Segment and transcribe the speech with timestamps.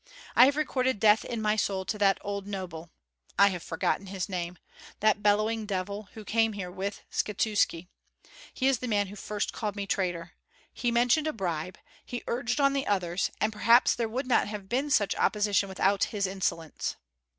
[0.35, 2.89] I have recorded death in my soul to that old noble,
[3.37, 4.57] I have forgotten his name,
[4.99, 7.85] that bellowing devil who came here with Skshetuski.
[8.51, 10.31] He is the man who first called me traitor.
[10.73, 14.67] He mentioned a bribe; he urged on the others, and perhaps there would not have
[14.67, 16.95] been such opposition without his insolence."